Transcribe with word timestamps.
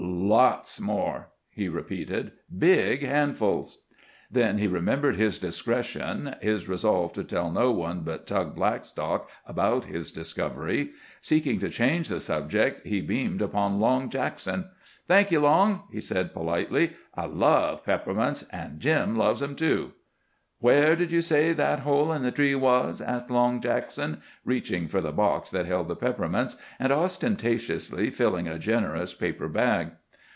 "Lots 0.03 0.79
more!" 0.79 1.29
he 1.51 1.67
repeated. 1.67 2.31
"Big 2.55 3.03
handfuls." 3.05 3.79
Then 4.31 4.57
he 4.57 4.67
remembered 4.67 5.15
his 5.15 5.37
discretion, 5.37 6.35
his 6.41 6.67
resolve 6.67 7.13
to 7.13 7.23
tell 7.23 7.51
no 7.51 7.71
one 7.71 8.01
but 8.01 8.25
Tug 8.25 8.55
Blackstock 8.55 9.29
about 9.45 9.85
his 9.85 10.09
discovery. 10.11 10.91
Seeking 11.21 11.59
to 11.59 11.69
change 11.69 12.07
the 12.07 12.19
subject, 12.19 12.85
he 12.87 13.01
beamed 13.01 13.41
upon 13.41 13.79
Long 13.79 14.09
Jackson. 14.09 14.69
"Thank 15.07 15.29
you, 15.31 15.39
Long," 15.41 15.83
he 15.91 16.01
said 16.01 16.33
politely. 16.33 16.93
"I 17.13 17.25
love 17.25 17.83
peppermints. 17.85 18.41
An' 18.49 18.77
Jim 18.79 19.15
loves 19.17 19.41
them, 19.41 19.55
too." 19.55 19.91
"Where 20.59 20.95
did 20.95 21.11
you 21.11 21.23
say 21.23 21.53
that 21.53 21.79
hole 21.79 22.13
in 22.13 22.21
the 22.21 22.31
tree 22.31 22.53
was?" 22.53 23.01
asked 23.01 23.31
Long 23.31 23.59
Jackson, 23.61 24.21
reaching 24.45 24.87
for 24.87 25.01
the 25.01 25.11
box 25.11 25.49
that 25.51 25.65
held 25.65 25.87
the 25.87 25.95
peppermints, 25.95 26.55
and 26.79 26.93
ostentatiously 26.93 28.11
filling 28.11 28.47
a 28.47 28.59
generous 28.59 29.13
paper 29.15 29.47
bag. 29.49 29.91